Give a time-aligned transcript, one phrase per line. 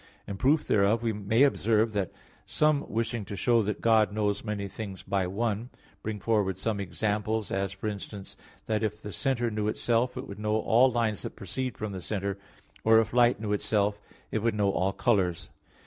[0.25, 2.11] In proof thereof we may observe that
[2.47, 5.69] some wishing to show that God knows many things by one,
[6.01, 8.35] bring forward some examples, as, for instance,
[8.65, 12.01] that if the centre knew itself, it would know all lines that proceed from the
[12.01, 12.39] centre;
[12.83, 14.01] or if light knew itself,
[14.31, 15.51] it would know all colors.